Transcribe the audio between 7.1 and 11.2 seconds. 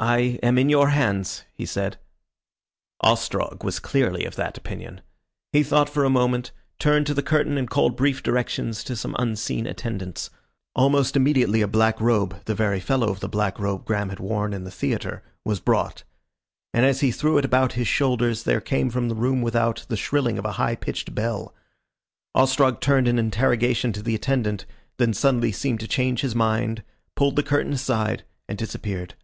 the curtain and called brief directions to some unseen attendants. Almost